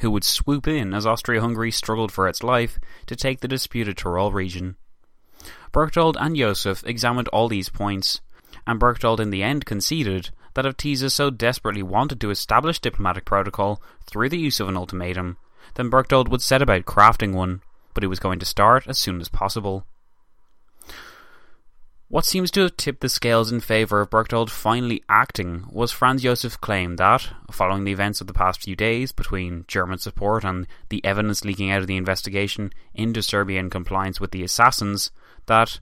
who 0.00 0.10
would 0.10 0.24
swoop 0.24 0.68
in 0.68 0.94
as 0.94 1.06
Austria 1.06 1.40
Hungary 1.40 1.70
struggled 1.70 2.12
for 2.12 2.28
its 2.28 2.42
life 2.42 2.78
to 3.06 3.16
take 3.16 3.40
the 3.40 3.48
disputed 3.48 3.96
Tyrol 3.96 4.32
region. 4.32 4.76
Berchtold 5.72 6.16
and 6.20 6.36
Joseph 6.36 6.84
examined 6.86 7.28
all 7.28 7.48
these 7.48 7.68
points, 7.68 8.20
and 8.66 8.78
Berchtold 8.78 9.20
in 9.20 9.30
the 9.30 9.42
end 9.42 9.64
conceded 9.64 10.30
that 10.54 10.66
if 10.66 10.76
Tisza 10.76 11.10
so 11.10 11.30
desperately 11.30 11.82
wanted 11.82 12.20
to 12.20 12.30
establish 12.30 12.78
diplomatic 12.78 13.24
protocol 13.24 13.82
through 14.04 14.28
the 14.28 14.38
use 14.38 14.60
of 14.60 14.68
an 14.68 14.76
ultimatum, 14.76 15.38
then 15.74 15.88
Berchtold 15.88 16.28
would 16.28 16.42
set 16.42 16.60
about 16.60 16.84
crafting 16.84 17.32
one, 17.32 17.62
but 17.94 18.02
he 18.02 18.06
was 18.06 18.18
going 18.18 18.38
to 18.38 18.46
start 18.46 18.86
as 18.86 18.98
soon 18.98 19.20
as 19.20 19.28
possible. 19.28 19.86
What 22.12 22.26
seems 22.26 22.50
to 22.50 22.60
have 22.60 22.76
tipped 22.76 23.00
the 23.00 23.08
scales 23.08 23.50
in 23.50 23.60
favour 23.60 24.02
of 24.02 24.10
Berchtold 24.10 24.50
finally 24.50 25.02
acting 25.08 25.64
was 25.72 25.92
Franz 25.92 26.22
Josef's 26.22 26.58
claim 26.58 26.96
that, 26.96 27.26
following 27.50 27.84
the 27.84 27.92
events 27.92 28.20
of 28.20 28.26
the 28.26 28.34
past 28.34 28.60
few 28.60 28.76
days 28.76 29.12
between 29.12 29.64
German 29.66 29.96
support 29.96 30.44
and 30.44 30.66
the 30.90 31.02
evidence 31.06 31.42
leaking 31.42 31.70
out 31.70 31.80
of 31.80 31.86
the 31.86 31.96
investigation 31.96 32.70
into 32.92 33.22
Serbian 33.22 33.70
compliance 33.70 34.20
with 34.20 34.30
the 34.30 34.42
assassins, 34.42 35.10
that 35.46 35.80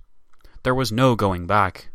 there 0.62 0.72
was 0.72 0.92
no 0.92 1.16
going 1.16 1.48
back. 1.48 1.90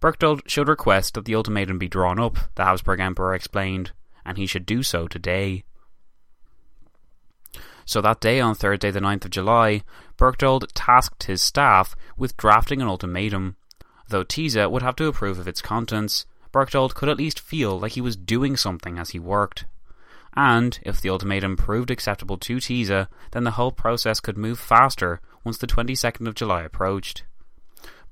Berchtold 0.00 0.42
should 0.48 0.66
request 0.66 1.14
that 1.14 1.24
the 1.24 1.36
ultimatum 1.36 1.78
be 1.78 1.86
drawn 1.86 2.18
up, 2.18 2.36
the 2.56 2.64
Habsburg 2.64 2.98
Emperor 2.98 3.32
explained, 3.32 3.92
and 4.26 4.38
he 4.38 4.46
should 4.46 4.66
do 4.66 4.82
so 4.82 5.06
today. 5.06 5.62
So 7.86 8.00
that 8.00 8.20
day, 8.20 8.40
on 8.40 8.54
Thursday, 8.54 8.90
the 8.90 8.98
9th 8.98 9.26
of 9.26 9.30
July, 9.30 9.82
Berchtold 10.16 10.72
tasked 10.74 11.24
his 11.24 11.42
staff 11.42 11.96
with 12.16 12.36
drafting 12.36 12.80
an 12.80 12.88
ultimatum. 12.88 13.56
Though 14.08 14.24
Tisza 14.24 14.70
would 14.70 14.82
have 14.82 14.96
to 14.96 15.06
approve 15.06 15.38
of 15.38 15.48
its 15.48 15.62
contents, 15.62 16.26
Berchtold 16.52 16.94
could 16.94 17.08
at 17.08 17.16
least 17.16 17.40
feel 17.40 17.78
like 17.78 17.92
he 17.92 18.00
was 18.00 18.16
doing 18.16 18.56
something 18.56 18.98
as 18.98 19.10
he 19.10 19.18
worked. 19.18 19.64
And, 20.36 20.78
if 20.82 21.00
the 21.00 21.10
ultimatum 21.10 21.56
proved 21.56 21.90
acceptable 21.90 22.36
to 22.38 22.56
Tisza, 22.56 23.08
then 23.32 23.44
the 23.44 23.52
whole 23.52 23.72
process 23.72 24.20
could 24.20 24.36
move 24.36 24.58
faster 24.58 25.20
once 25.44 25.58
the 25.58 25.66
22nd 25.66 26.26
of 26.26 26.34
July 26.34 26.62
approached. 26.62 27.24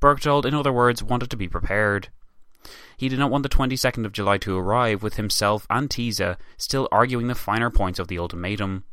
Berchtold, 0.01 0.47
in 0.47 0.55
other 0.55 0.73
words, 0.73 1.03
wanted 1.03 1.31
to 1.31 1.37
be 1.37 1.49
prepared. 1.49 2.09
He 2.97 3.09
did 3.09 3.19
not 3.19 3.31
want 3.31 3.43
the 3.43 3.49
22nd 3.49 4.05
of 4.05 4.13
July 4.13 4.39
to 4.39 4.57
arrive 4.57 5.03
with 5.03 5.15
himself 5.15 5.67
and 5.69 5.89
Tisza 5.89 6.37
still 6.57 6.89
arguing 6.93 7.27
the 7.27 7.35
finer 7.35 7.71
points 7.71 7.99
of 7.99 8.09
the 8.09 8.19
ultimatum. 8.19 8.85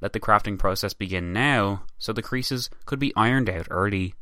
Let 0.00 0.12
the 0.12 0.20
crafting 0.20 0.58
process 0.58 0.92
begin 0.92 1.32
now, 1.32 1.84
so 1.98 2.12
the 2.12 2.22
creases 2.22 2.70
could 2.86 2.98
be 2.98 3.14
ironed 3.16 3.48
out 3.48 3.68
early. 3.70 4.14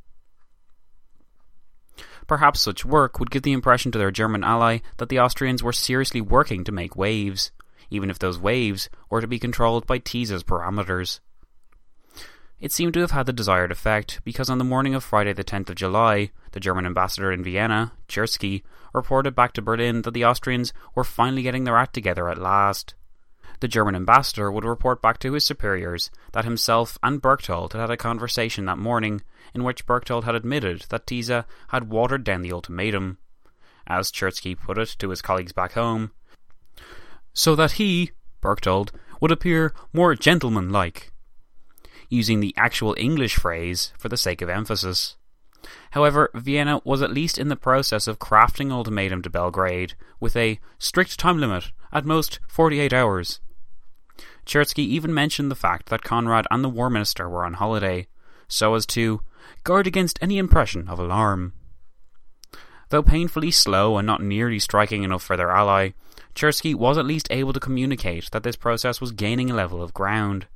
Perhaps 2.26 2.60
such 2.60 2.84
work 2.84 3.18
would 3.18 3.30
give 3.30 3.42
the 3.42 3.52
impression 3.52 3.90
to 3.92 3.98
their 3.98 4.10
German 4.10 4.44
ally 4.44 4.78
that 4.98 5.08
the 5.08 5.18
Austrians 5.18 5.62
were 5.62 5.72
seriously 5.72 6.20
working 6.20 6.64
to 6.64 6.72
make 6.72 6.96
waves, 6.96 7.50
even 7.90 8.10
if 8.10 8.18
those 8.18 8.38
waves 8.38 8.88
were 9.10 9.20
to 9.20 9.26
be 9.26 9.38
controlled 9.38 9.86
by 9.86 9.98
Tisza's 9.98 10.44
parameters. 10.44 11.20
It 12.60 12.70
seemed 12.70 12.94
to 12.94 13.00
have 13.00 13.10
had 13.10 13.26
the 13.26 13.32
desired 13.32 13.72
effect, 13.72 14.20
because 14.24 14.48
on 14.48 14.58
the 14.58 14.64
morning 14.64 14.94
of 14.94 15.02
Friday 15.02 15.32
the 15.32 15.42
10th 15.42 15.70
of 15.70 15.74
July, 15.74 16.30
the 16.52 16.60
German 16.60 16.86
ambassador 16.86 17.32
in 17.32 17.42
Vienna, 17.42 17.92
Tschirschky, 18.08 18.62
reported 18.94 19.34
back 19.34 19.52
to 19.54 19.62
Berlin 19.62 20.02
that 20.02 20.12
the 20.14 20.24
Austrians 20.24 20.72
were 20.94 21.02
finally 21.02 21.42
getting 21.42 21.64
their 21.64 21.76
act 21.76 21.92
together 21.92 22.28
at 22.28 22.38
last 22.38 22.94
the 23.62 23.68
German 23.68 23.94
ambassador 23.94 24.50
would 24.50 24.64
report 24.64 25.00
back 25.00 25.18
to 25.20 25.32
his 25.32 25.46
superiors 25.46 26.10
that 26.32 26.44
himself 26.44 26.98
and 27.00 27.22
Berchtold 27.22 27.72
had 27.72 27.80
had 27.80 27.90
a 27.90 27.96
conversation 27.96 28.66
that 28.66 28.76
morning 28.76 29.22
in 29.54 29.62
which 29.62 29.86
Berchtold 29.86 30.24
had 30.24 30.34
admitted 30.34 30.86
that 30.88 31.06
Tisza 31.06 31.44
had 31.68 31.88
watered 31.88 32.24
down 32.24 32.42
the 32.42 32.52
ultimatum. 32.52 33.18
As 33.86 34.10
Tschirschky 34.10 34.58
put 34.58 34.78
it 34.78 34.96
to 34.98 35.10
his 35.10 35.22
colleagues 35.22 35.52
back 35.52 35.72
home, 35.72 36.10
so 37.32 37.54
that 37.54 37.72
he, 37.72 38.10
Berchtold, 38.40 38.90
would 39.20 39.30
appear 39.30 39.72
more 39.92 40.16
gentlemanlike, 40.16 41.12
using 42.08 42.40
the 42.40 42.54
actual 42.56 42.96
English 42.98 43.36
phrase 43.36 43.92
for 43.96 44.08
the 44.08 44.16
sake 44.16 44.42
of 44.42 44.48
emphasis. 44.48 45.16
However, 45.92 46.30
Vienna 46.34 46.80
was 46.84 47.00
at 47.00 47.12
least 47.12 47.38
in 47.38 47.46
the 47.46 47.56
process 47.56 48.08
of 48.08 48.18
crafting 48.18 48.72
ultimatum 48.72 49.22
to 49.22 49.30
Belgrade 49.30 49.94
with 50.18 50.36
a 50.36 50.58
strict 50.80 51.18
time 51.18 51.38
limit, 51.38 51.70
at 51.92 52.04
most 52.04 52.40
48 52.48 52.92
hours, 52.92 53.40
Tschirschky 54.46 54.84
even 54.84 55.14
mentioned 55.14 55.50
the 55.50 55.56
fact 55.56 55.88
that 55.88 56.02
Conrad 56.02 56.46
and 56.50 56.62
the 56.62 56.68
War 56.68 56.90
Minister 56.90 57.28
were 57.28 57.44
on 57.44 57.54
holiday, 57.54 58.06
so 58.48 58.74
as 58.74 58.86
to 58.86 59.20
guard 59.64 59.86
against 59.86 60.18
any 60.20 60.38
impression 60.38 60.88
of 60.88 60.98
alarm. 60.98 61.52
Though 62.90 63.02
painfully 63.02 63.50
slow 63.50 63.96
and 63.96 64.06
not 64.06 64.22
nearly 64.22 64.58
striking 64.58 65.02
enough 65.02 65.22
for 65.22 65.36
their 65.36 65.50
ally, 65.50 65.90
Tschirschky 66.34 66.74
was 66.74 66.98
at 66.98 67.06
least 67.06 67.28
able 67.30 67.52
to 67.52 67.60
communicate 67.60 68.30
that 68.32 68.42
this 68.42 68.56
process 68.56 69.00
was 69.00 69.12
gaining 69.12 69.50
a 69.50 69.54
level 69.54 69.82
of 69.82 69.94
ground. 69.94 70.46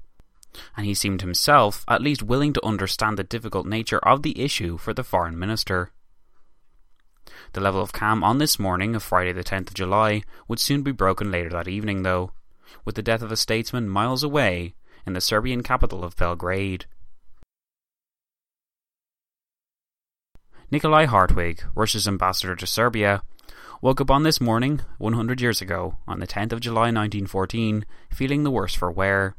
And 0.77 0.87
he 0.87 0.95
seemed 0.95 1.21
himself 1.21 1.85
at 1.89 2.03
least 2.03 2.23
willing 2.23 2.53
to 2.55 2.65
understand 2.65 3.17
the 3.17 3.25
difficult 3.25 3.67
nature 3.67 3.99
of 3.99 4.23
the 4.23 4.39
issue 4.41 4.79
for 4.79 4.93
the 4.93 5.05
foreign 5.05 5.39
minister. 5.39 5.93
The 7.53 7.61
level 7.61 7.83
of 7.83 7.93
calm 7.93 8.23
on 8.23 8.39
this 8.39 8.59
morning 8.59 8.95
of 8.95 9.03
Friday 9.03 9.33
the 9.33 9.45
10th 9.45 9.69
of 9.69 9.75
July 9.75 10.23
would 10.49 10.59
soon 10.59 10.83
be 10.83 10.93
broken 10.93 11.31
later 11.31 11.51
that 11.51 11.69
evening, 11.69 12.03
though, 12.03 12.33
with 12.85 12.95
the 12.95 13.03
death 13.03 13.23
of 13.23 13.33
a 13.33 13.37
statesman 13.37 13.89
miles 13.89 14.23
away 14.23 14.75
in 15.07 15.13
the 15.13 15.21
Serbian 15.21 15.63
capital 15.63 16.05
of 16.05 16.17
Belgrade. 16.17 16.87
Nikolai 20.71 21.05
Hartwig, 21.05 21.63
Russia's 21.77 22.09
ambassador 22.09 22.57
to 22.57 22.67
Serbia, 22.67 23.23
woke 23.81 24.01
up 24.01 24.11
on 24.11 24.25
this 24.25 24.41
morning, 24.41 24.81
100 24.99 25.41
years 25.41 25.61
ago, 25.61 25.97
on 26.09 26.19
the 26.19 26.27
10th 26.27 26.53
of 26.53 26.61
July 26.61 26.91
1914, 26.91 27.87
feeling 28.11 28.43
the 28.43 28.51
worse 28.51 28.75
for 28.75 28.91
wear. 28.91 29.37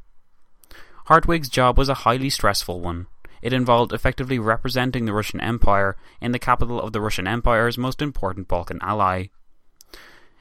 Hartwig's 1.06 1.50
job 1.50 1.78
was 1.78 1.90
a 1.90 2.06
highly 2.06 2.30
stressful 2.30 2.80
one. 2.80 3.08
It 3.42 3.54
involved 3.54 3.94
effectively 3.94 4.40
representing 4.40 5.06
the 5.06 5.14
Russian 5.14 5.42
Empire 5.42 5.96
in 6.22 6.32
the 6.32 6.40
capital 6.40 6.82
of 6.82 6.94
the 6.94 7.02
Russian 7.02 7.28
Empire's 7.28 7.78
most 7.78 8.02
important 8.02 8.48
Balkan 8.48 8.80
ally. 8.82 9.28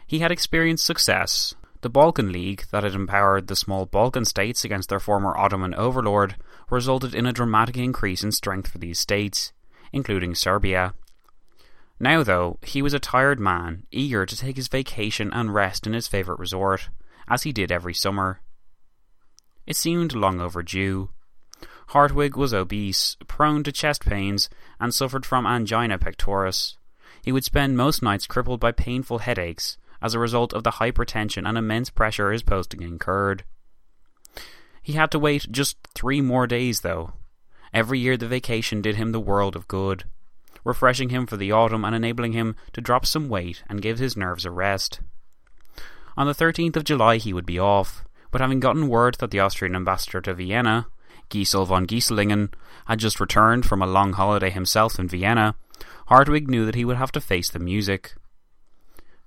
He 0.06 0.20
had 0.20 0.30
experienced 0.30 0.86
success, 0.86 1.54
the 1.86 1.90
Balkan 1.90 2.32
League, 2.32 2.64
that 2.72 2.82
had 2.82 2.96
empowered 2.96 3.46
the 3.46 3.54
small 3.54 3.86
Balkan 3.86 4.24
states 4.24 4.64
against 4.64 4.88
their 4.88 4.98
former 4.98 5.36
Ottoman 5.36 5.72
overlord, 5.74 6.34
resulted 6.68 7.14
in 7.14 7.26
a 7.26 7.32
dramatic 7.32 7.76
increase 7.76 8.24
in 8.24 8.32
strength 8.32 8.72
for 8.72 8.78
these 8.78 8.98
states, 8.98 9.52
including 9.92 10.34
Serbia. 10.34 10.94
Now, 12.00 12.24
though, 12.24 12.58
he 12.62 12.82
was 12.82 12.92
a 12.92 12.98
tired 12.98 13.38
man, 13.38 13.84
eager 13.92 14.26
to 14.26 14.36
take 14.36 14.56
his 14.56 14.66
vacation 14.66 15.32
and 15.32 15.54
rest 15.54 15.86
in 15.86 15.92
his 15.92 16.08
favourite 16.08 16.40
resort, 16.40 16.88
as 17.28 17.44
he 17.44 17.52
did 17.52 17.70
every 17.70 17.94
summer. 17.94 18.40
It 19.64 19.76
seemed 19.76 20.12
long 20.12 20.40
overdue. 20.40 21.10
Hartwig 21.90 22.36
was 22.36 22.52
obese, 22.52 23.16
prone 23.28 23.62
to 23.62 23.70
chest 23.70 24.04
pains, 24.04 24.50
and 24.80 24.92
suffered 24.92 25.24
from 25.24 25.46
angina 25.46 25.98
pectoris. 25.98 26.78
He 27.22 27.30
would 27.30 27.44
spend 27.44 27.76
most 27.76 28.02
nights 28.02 28.26
crippled 28.26 28.58
by 28.58 28.72
painful 28.72 29.18
headaches, 29.18 29.78
as 30.06 30.14
a 30.14 30.18
result 30.18 30.54
of 30.54 30.62
the 30.62 30.70
hypertension 30.70 31.46
and 31.46 31.58
immense 31.58 31.90
pressure 31.90 32.30
his 32.30 32.42
posting 32.42 32.80
incurred. 32.80 33.44
He 34.80 34.92
had 34.92 35.10
to 35.10 35.18
wait 35.18 35.48
just 35.50 35.76
three 35.94 36.20
more 36.20 36.46
days, 36.46 36.80
though. 36.80 37.12
Every 37.74 37.98
year 37.98 38.16
the 38.16 38.28
vacation 38.28 38.80
did 38.80 38.94
him 38.94 39.10
the 39.10 39.20
world 39.20 39.56
of 39.56 39.66
good, 39.66 40.04
refreshing 40.64 41.08
him 41.08 41.26
for 41.26 41.36
the 41.36 41.50
autumn 41.50 41.84
and 41.84 41.94
enabling 41.94 42.32
him 42.32 42.54
to 42.72 42.80
drop 42.80 43.04
some 43.04 43.28
weight 43.28 43.64
and 43.68 43.82
give 43.82 43.98
his 43.98 44.16
nerves 44.16 44.44
a 44.44 44.50
rest. 44.52 45.00
On 46.16 46.26
the 46.28 46.32
13th 46.32 46.76
of 46.76 46.84
July 46.84 47.16
he 47.16 47.32
would 47.32 47.44
be 47.44 47.58
off, 47.58 48.04
but 48.30 48.40
having 48.40 48.60
gotten 48.60 48.88
word 48.88 49.16
that 49.18 49.32
the 49.32 49.40
Austrian 49.40 49.74
ambassador 49.74 50.20
to 50.20 50.34
Vienna, 50.34 50.86
Giesl 51.30 51.66
von 51.66 51.86
Gieslingen, 51.86 52.52
had 52.86 53.00
just 53.00 53.18
returned 53.18 53.66
from 53.66 53.82
a 53.82 53.86
long 53.86 54.12
holiday 54.12 54.50
himself 54.50 55.00
in 55.00 55.08
Vienna, 55.08 55.56
Hartwig 56.06 56.48
knew 56.48 56.64
that 56.64 56.76
he 56.76 56.84
would 56.84 56.96
have 56.96 57.12
to 57.12 57.20
face 57.20 57.50
the 57.50 57.58
music. 57.58 58.14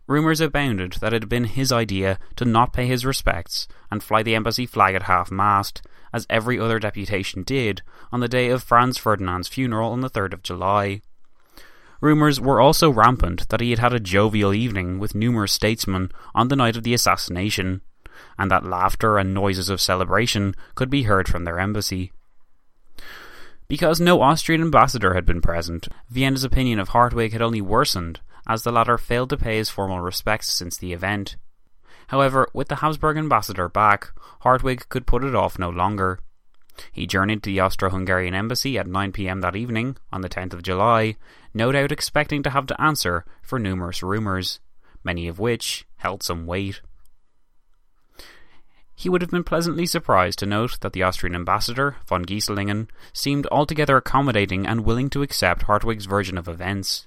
Rumours 0.09 0.41
abounded 0.41 0.93
that 1.01 1.13
it 1.13 1.21
had 1.21 1.29
been 1.29 1.43
his 1.43 1.71
idea 1.71 2.17
to 2.35 2.43
not 2.43 2.73
pay 2.73 2.87
his 2.87 3.05
respects 3.05 3.67
and 3.91 4.01
fly 4.01 4.23
the 4.23 4.33
embassy 4.33 4.65
flag 4.65 4.95
at 4.95 5.03
half 5.03 5.29
mast, 5.29 5.83
as 6.11 6.25
every 6.31 6.59
other 6.59 6.79
deputation 6.79 7.43
did 7.43 7.83
on 8.11 8.19
the 8.19 8.27
day 8.27 8.49
of 8.49 8.63
Franz 8.63 8.97
Ferdinand's 8.97 9.47
funeral 9.47 9.91
on 9.91 10.01
the 10.01 10.09
3rd 10.09 10.33
of 10.33 10.41
July. 10.41 11.01
Rumours 12.01 12.41
were 12.41 12.59
also 12.59 12.89
rampant 12.89 13.47
that 13.49 13.61
he 13.61 13.69
had 13.69 13.77
had 13.77 13.93
a 13.93 13.99
jovial 13.99 14.51
evening 14.51 14.97
with 14.97 15.13
numerous 15.13 15.53
statesmen 15.53 16.11
on 16.33 16.47
the 16.47 16.55
night 16.55 16.75
of 16.75 16.81
the 16.81 16.95
assassination, 16.95 17.81
and 18.35 18.49
that 18.49 18.65
laughter 18.65 19.19
and 19.19 19.31
noises 19.31 19.69
of 19.69 19.79
celebration 19.79 20.55
could 20.73 20.89
be 20.89 21.03
heard 21.03 21.27
from 21.27 21.43
their 21.43 21.59
embassy. 21.59 22.11
Because 23.69 24.01
no 24.01 24.23
Austrian 24.23 24.61
ambassador 24.61 25.13
had 25.13 25.27
been 25.27 25.41
present, 25.41 25.87
Vienna's 26.09 26.43
opinion 26.43 26.79
of 26.79 26.89
Hartwig 26.89 27.33
had 27.33 27.41
only 27.43 27.61
worsened 27.61 28.19
as 28.47 28.63
the 28.63 28.71
latter 28.71 28.97
failed 28.97 29.29
to 29.29 29.37
pay 29.37 29.57
his 29.57 29.69
formal 29.69 30.01
respects 30.01 30.51
since 30.51 30.75
the 30.75 30.91
event. 30.91 31.35
However, 32.07 32.49
with 32.51 32.67
the 32.67 32.77
Habsburg 32.77 33.15
ambassador 33.15 33.69
back, 33.69 34.11
Hartwig 34.41 34.89
could 34.89 35.05
put 35.05 35.23
it 35.23 35.35
off 35.35 35.59
no 35.59 35.69
longer. 35.69 36.19
He 36.91 37.05
journeyed 37.05 37.43
to 37.43 37.51
the 37.51 37.59
Austro 37.59 37.91
Hungarian 37.91 38.33
embassy 38.33 38.79
at 38.79 38.87
9 38.87 39.11
pm 39.11 39.41
that 39.41 39.55
evening, 39.55 39.97
on 40.11 40.21
the 40.21 40.29
10th 40.29 40.53
of 40.53 40.63
July, 40.63 41.17
no 41.53 41.71
doubt 41.71 41.91
expecting 41.91 42.41
to 42.41 42.49
have 42.49 42.65
to 42.67 42.81
answer 42.81 43.23
for 43.43 43.59
numerous 43.59 44.01
rumours, 44.01 44.59
many 45.03 45.27
of 45.27 45.37
which 45.37 45.85
held 45.97 46.23
some 46.23 46.47
weight. 46.47 46.81
He 48.99 49.07
would 49.07 49.21
have 49.21 49.31
been 49.31 49.45
pleasantly 49.45 49.85
surprised 49.85 50.39
to 50.39 50.45
note 50.45 50.81
that 50.81 50.91
the 50.91 51.03
Austrian 51.03 51.33
ambassador, 51.33 51.95
von 52.05 52.25
Gieslingen, 52.25 52.89
seemed 53.13 53.47
altogether 53.49 53.95
accommodating 53.95 54.67
and 54.67 54.83
willing 54.83 55.09
to 55.11 55.21
accept 55.21 55.63
Hartwig's 55.63 56.03
version 56.03 56.37
of 56.37 56.49
events. 56.49 57.05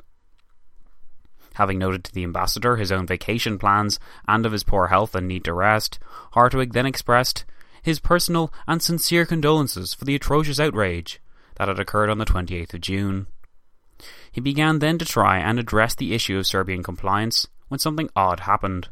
Having 1.56 1.78
noted 1.78 2.02
to 2.04 2.14
the 2.14 2.24
ambassador 2.24 2.76
his 2.76 2.90
own 2.90 3.06
vacation 3.06 3.58
plans 3.58 4.00
and 4.26 4.46
of 4.46 4.52
his 4.52 4.64
poor 4.64 4.86
health 4.86 5.14
and 5.14 5.28
need 5.28 5.44
to 5.44 5.52
rest, 5.52 5.98
Hartwig 6.32 6.72
then 6.72 6.86
expressed 6.86 7.44
his 7.82 8.00
personal 8.00 8.50
and 8.66 8.80
sincere 8.80 9.26
condolences 9.26 9.92
for 9.92 10.06
the 10.06 10.14
atrocious 10.14 10.58
outrage 10.58 11.20
that 11.56 11.68
had 11.68 11.78
occurred 11.78 12.08
on 12.08 12.16
the 12.16 12.24
28th 12.24 12.72
of 12.72 12.80
June. 12.80 13.26
He 14.30 14.40
began 14.40 14.78
then 14.78 14.96
to 14.96 15.04
try 15.04 15.40
and 15.40 15.58
address 15.58 15.94
the 15.94 16.14
issue 16.14 16.38
of 16.38 16.46
Serbian 16.46 16.82
compliance 16.82 17.48
when 17.68 17.78
something 17.78 18.08
odd 18.16 18.40
happened. 18.40 18.88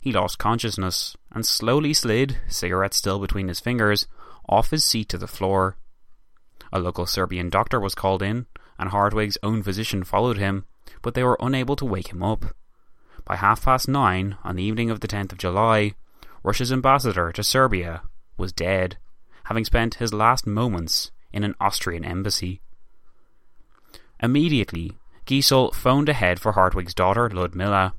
He 0.00 0.12
lost 0.12 0.38
consciousness 0.38 1.16
and 1.32 1.44
slowly 1.44 1.92
slid, 1.92 2.38
cigarette 2.48 2.94
still 2.94 3.18
between 3.18 3.48
his 3.48 3.60
fingers, 3.60 4.06
off 4.48 4.70
his 4.70 4.84
seat 4.84 5.08
to 5.10 5.18
the 5.18 5.26
floor. 5.26 5.76
A 6.72 6.78
local 6.78 7.06
Serbian 7.06 7.50
doctor 7.50 7.80
was 7.80 7.94
called 7.94 8.22
in, 8.22 8.46
and 8.78 8.90
Hartwig's 8.90 9.38
own 9.42 9.62
physician 9.62 10.04
followed 10.04 10.38
him, 10.38 10.64
but 11.02 11.14
they 11.14 11.24
were 11.24 11.36
unable 11.40 11.76
to 11.76 11.84
wake 11.84 12.08
him 12.08 12.22
up. 12.22 12.44
By 13.24 13.36
half 13.36 13.64
past 13.64 13.88
nine 13.88 14.36
on 14.44 14.56
the 14.56 14.62
evening 14.62 14.90
of 14.90 15.00
the 15.00 15.08
10th 15.08 15.32
of 15.32 15.38
July, 15.38 15.94
Russia's 16.42 16.72
ambassador 16.72 17.32
to 17.32 17.42
Serbia 17.42 18.02
was 18.36 18.52
dead, 18.52 18.96
having 19.44 19.64
spent 19.64 19.96
his 19.96 20.14
last 20.14 20.46
moments 20.46 21.10
in 21.32 21.44
an 21.44 21.54
Austrian 21.60 22.04
embassy. 22.04 22.62
Immediately, 24.22 24.96
Giesl 25.26 25.74
phoned 25.74 26.08
ahead 26.08 26.40
for 26.40 26.52
Hartwig's 26.52 26.94
daughter, 26.94 27.28
Ludmilla. 27.28 27.94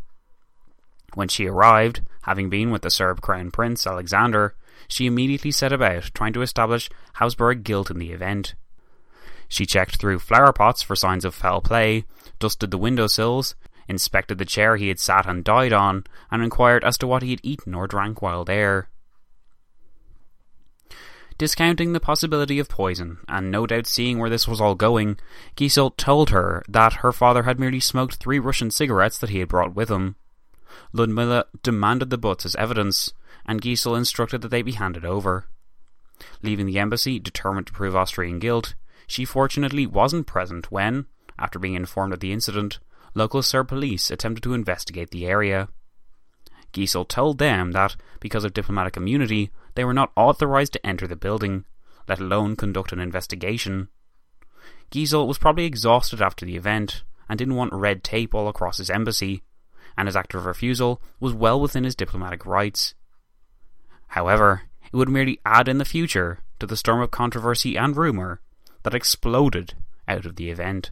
When 1.15 1.27
she 1.27 1.47
arrived, 1.47 2.01
having 2.23 2.49
been 2.49 2.71
with 2.71 2.83
the 2.83 2.89
Serb 2.89 3.21
Crown 3.21 3.51
Prince 3.51 3.87
Alexander, 3.87 4.55
she 4.87 5.05
immediately 5.05 5.51
set 5.51 5.73
about 5.73 6.11
trying 6.13 6.33
to 6.33 6.41
establish 6.41 6.89
Habsburg 7.13 7.63
guilt 7.63 7.91
in 7.91 7.99
the 7.99 8.11
event. 8.11 8.55
She 9.47 9.65
checked 9.65 9.97
through 9.97 10.19
flower 10.19 10.53
pots 10.53 10.81
for 10.81 10.95
signs 10.95 11.25
of 11.25 11.33
foul 11.33 11.61
play, 11.61 12.05
dusted 12.39 12.71
the 12.71 12.77
windowsills, 12.77 13.55
inspected 13.87 14.37
the 14.37 14.45
chair 14.45 14.75
he 14.75 14.87
had 14.87 14.99
sat 14.99 15.25
and 15.25 15.43
died 15.43 15.73
on, 15.73 16.05
and 16.29 16.43
inquired 16.43 16.83
as 16.83 16.97
to 16.99 17.07
what 17.07 17.23
he 17.23 17.31
had 17.31 17.39
eaten 17.43 17.73
or 17.73 17.87
drank 17.87 18.21
while 18.21 18.45
there. 18.45 18.89
Discounting 21.39 21.93
the 21.93 21.99
possibility 21.99 22.59
of 22.59 22.67
poison, 22.67 23.19
and 23.27 23.49
no 23.49 23.65
doubt 23.65 23.87
seeing 23.87 24.19
where 24.19 24.29
this 24.29 24.47
was 24.47 24.59
all 24.59 24.75
going, 24.75 25.17
Giesl 25.55 25.95
told 25.95 26.29
her 26.29 26.63
that 26.67 26.95
her 26.95 27.13
father 27.13 27.43
had 27.43 27.59
merely 27.59 27.79
smoked 27.79 28.15
three 28.15 28.39
Russian 28.39 28.69
cigarettes 28.69 29.17
that 29.19 29.29
he 29.29 29.39
had 29.39 29.47
brought 29.47 29.73
with 29.73 29.89
him. 29.89 30.15
Ludmilla 30.93 31.45
demanded 31.63 32.09
the 32.09 32.17
butts 32.17 32.45
as 32.45 32.55
evidence, 32.55 33.13
and 33.45 33.61
Giesl 33.61 33.97
instructed 33.97 34.41
that 34.41 34.49
they 34.49 34.61
be 34.61 34.73
handed 34.73 35.05
over. 35.05 35.45
Leaving 36.41 36.65
the 36.65 36.79
embassy, 36.79 37.19
determined 37.19 37.67
to 37.67 37.73
prove 37.73 37.95
Austrian 37.95 38.39
guilt, 38.39 38.75
she 39.07 39.25
fortunately 39.25 39.87
wasn't 39.87 40.27
present 40.27 40.71
when, 40.71 41.05
after 41.37 41.57
being 41.59 41.73
informed 41.73 42.13
of 42.13 42.19
the 42.19 42.33
incident, 42.33 42.79
local 43.13 43.41
Serb 43.41 43.69
police 43.69 44.11
attempted 44.11 44.43
to 44.43 44.53
investigate 44.53 45.11
the 45.11 45.25
area. 45.25 45.69
Giesl 46.73 47.07
told 47.07 47.39
them 47.39 47.71
that, 47.71 47.95
because 48.19 48.43
of 48.43 48.53
diplomatic 48.53 48.95
immunity, 48.97 49.49
they 49.75 49.83
were 49.83 49.93
not 49.93 50.11
authorized 50.15 50.73
to 50.73 50.85
enter 50.85 51.07
the 51.07 51.15
building, 51.15 51.65
let 52.07 52.19
alone 52.19 52.55
conduct 52.55 52.91
an 52.91 52.99
investigation. 52.99 53.87
Giesl 54.91 55.27
was 55.27 55.37
probably 55.37 55.65
exhausted 55.65 56.21
after 56.21 56.45
the 56.45 56.55
event 56.55 57.03
and 57.27 57.37
didn't 57.37 57.55
want 57.55 57.73
red 57.73 58.03
tape 58.03 58.33
all 58.33 58.47
across 58.47 58.77
his 58.77 58.89
embassy, 58.89 59.43
and 59.99 60.07
his 60.07 60.15
act 60.15 60.33
of 60.33 60.45
refusal 60.45 61.01
was 61.19 61.33
well 61.33 61.59
within 61.59 61.83
his 61.83 61.93
diplomatic 61.93 62.45
rights. 62.45 62.93
However, 64.07 64.61
it 64.85 64.95
would 64.95 65.09
merely 65.09 65.41
add 65.45 65.67
in 65.67 65.77
the 65.77 65.83
future 65.83 66.39
to 66.59 66.65
the 66.65 66.77
storm 66.77 67.01
of 67.01 67.11
controversy 67.11 67.75
and 67.75 67.97
rumour 67.97 68.39
that 68.83 68.95
exploded 68.95 69.73
out 70.07 70.25
of 70.25 70.37
the 70.37 70.49
event. 70.49 70.91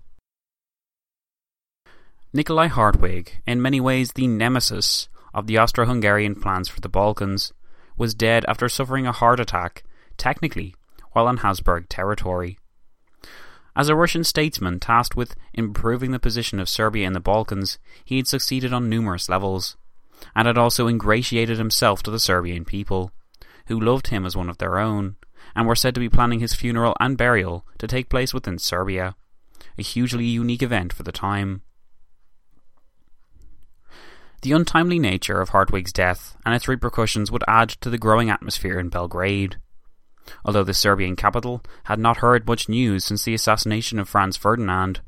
Nikolai 2.34 2.68
Hartwig, 2.68 3.42
in 3.48 3.62
many 3.62 3.80
ways 3.80 4.12
the 4.12 4.28
nemesis 4.28 5.08
of 5.34 5.48
the 5.48 5.58
Austro 5.58 5.86
Hungarian 5.86 6.36
plans 6.36 6.68
for 6.68 6.82
the 6.82 6.90
Balkans, 6.90 7.54
was 7.96 8.14
dead 8.14 8.44
after 8.50 8.68
suffering 8.68 9.08
a 9.08 9.14
heart 9.14 9.40
attack, 9.40 9.86
technically, 10.18 10.76
while 11.14 11.28
on 11.28 11.38
Habsburg 11.38 11.88
territory. 11.88 12.60
As 13.78 13.90
a 13.90 13.96
Russian 13.96 14.24
statesman 14.24 14.80
tasked 14.80 15.16
with 15.16 15.36
improving 15.54 16.10
the 16.10 16.18
position 16.18 16.60
of 16.60 16.68
Serbia 16.68 17.06
in 17.06 17.14
the 17.14 17.20
Balkans, 17.20 17.78
he 18.04 18.18
had 18.18 18.28
succeeded 18.28 18.74
on 18.74 18.90
numerous 18.90 19.30
levels, 19.30 19.78
and 20.36 20.48
had 20.48 20.58
also 20.58 20.88
ingratiated 20.88 21.60
himself 21.60 22.02
to 22.02 22.10
the 22.10 22.20
Serbian 22.20 22.66
people, 22.66 23.12
who 23.68 23.80
loved 23.80 24.08
him 24.08 24.26
as 24.26 24.36
one 24.36 24.50
of 24.50 24.58
their 24.58 24.80
own, 24.80 25.16
and 25.56 25.68
were 25.68 25.76
said 25.76 25.94
to 25.94 26.00
be 26.00 26.10
planning 26.10 26.40
his 26.40 26.56
funeral 26.56 26.98
and 27.00 27.20
burial 27.20 27.68
to 27.78 27.86
take 27.86 28.10
place 28.10 28.34
within 28.34 28.58
Serbia, 28.58 29.16
a 29.78 29.84
hugely 29.84 30.26
unique 30.26 30.64
event 30.64 30.92
for 30.92 31.04
the 31.04 31.12
time. 31.12 31.62
The 34.42 34.54
untimely 34.54 34.98
nature 34.98 35.40
of 35.40 35.50
Hartwig's 35.50 35.94
death 35.94 36.36
and 36.44 36.56
its 36.56 36.68
repercussions 36.68 37.32
would 37.32 37.44
add 37.48 37.70
to 37.70 37.92
the 37.92 38.00
growing 38.00 38.32
atmosphere 38.32 38.80
in 38.80 38.90
Belgrade. 38.90 39.58
Although 40.46 40.64
the 40.64 40.74
Serbian 40.74 41.16
capital 41.16 41.62
had 41.86 42.00
not 42.00 42.18
heard 42.18 42.48
much 42.48 42.70
news 42.70 43.06
since 43.06 43.24
the 43.24 43.34
assassination 43.34 44.00
of 44.00 44.10
Franz 44.10 44.38
Ferdinand, 44.38 45.02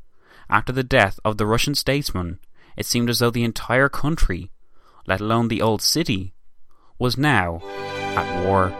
after 0.48 0.72
the 0.72 0.82
death 0.82 1.20
of 1.24 1.36
the 1.36 1.46
Russian 1.46 1.74
statesman, 1.74 2.38
it 2.76 2.86
seemed 2.86 3.10
as 3.10 3.18
though 3.18 3.30
the 3.30 3.44
entire 3.44 3.88
country, 3.88 4.50
let 5.06 5.20
alone 5.20 5.48
the 5.48 5.62
old 5.62 5.82
city, 5.82 6.34
was 6.98 7.16
now 7.16 7.60
at 8.16 8.44
war. 8.44 8.74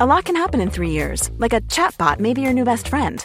A 0.00 0.06
lot 0.06 0.24
can 0.24 0.34
happen 0.34 0.60
in 0.60 0.68
three 0.68 0.90
years, 0.90 1.30
like 1.38 1.52
a 1.52 1.60
chatbot 1.60 2.18
may 2.18 2.34
be 2.34 2.40
your 2.40 2.52
new 2.52 2.64
best 2.64 2.88
friend. 2.88 3.24